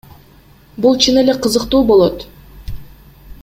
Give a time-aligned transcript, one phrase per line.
[0.85, 2.27] Бул чын эле кызыктуу болот.